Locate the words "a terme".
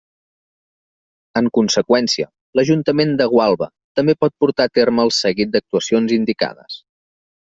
4.71-5.05